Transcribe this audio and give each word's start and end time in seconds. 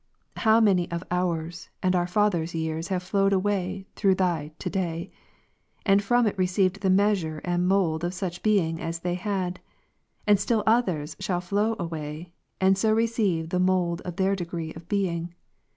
How 0.37 0.59
many 0.59 0.89
of 0.89 1.03
ours 1.11 1.69
and 1.83 1.95
our 1.95 2.07
fathers' 2.07 2.55
years 2.55 2.87
have 2.87 3.03
flowed 3.03 3.33
away 3.33 3.85
through 3.95 4.15
Thy 4.15 4.51
* 4.55 4.57
to 4.57 4.67
day,' 4.67 5.11
and 5.85 6.01
from 6.01 6.25
it 6.25 6.35
received 6.39 6.81
the 6.81 6.89
measure 6.89 7.37
and 7.45 7.61
the 7.61 7.67
mould 7.67 8.03
of 8.03 8.11
such 8.15 8.41
being 8.41 8.81
as 8.81 9.01
they 9.01 9.13
had; 9.13 9.59
and 10.25 10.39
still 10.39 10.63
others 10.65 11.15
shall 11.19 11.39
flow 11.39 11.75
away. 11.77 12.31
Ibid. 12.31 12.65
and 12.65 12.77
so 12.79 12.91
receive 12.91 13.49
the 13.49 13.59
mould 13.59 14.01
of 14.01 14.15
their 14.15 14.35
degree 14.35 14.73
of 14.73 14.87
being. 14.89 15.35